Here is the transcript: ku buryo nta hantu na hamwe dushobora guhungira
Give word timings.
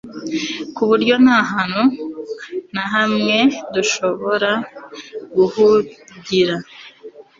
ku 0.75 0.81
buryo 0.89 1.13
nta 1.23 1.37
hantu 1.51 1.83
na 2.73 2.83
hamwe 2.93 3.37
dushobora 3.73 4.51
guhungira 5.35 6.55